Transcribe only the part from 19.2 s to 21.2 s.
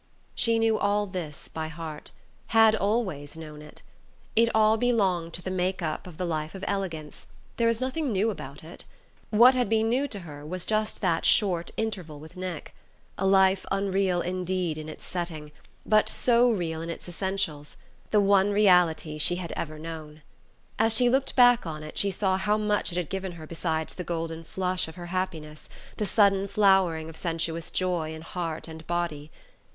had ever known. As she